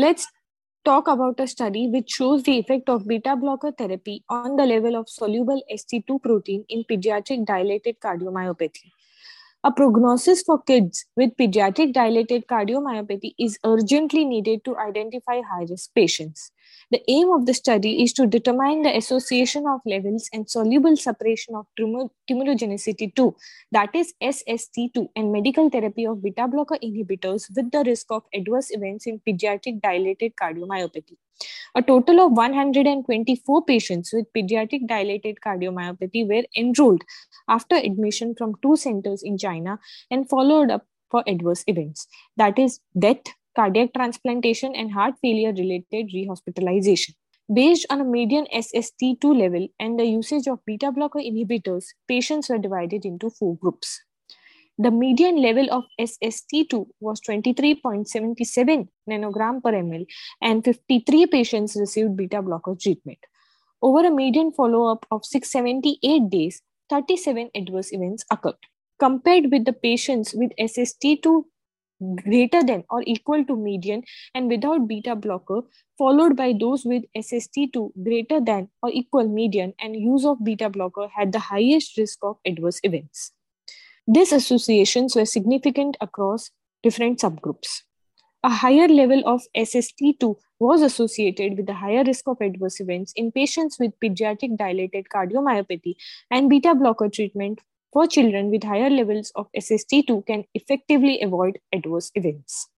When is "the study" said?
17.46-18.02